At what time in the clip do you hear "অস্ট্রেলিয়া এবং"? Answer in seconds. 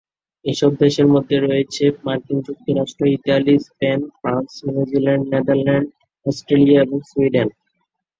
6.25-6.99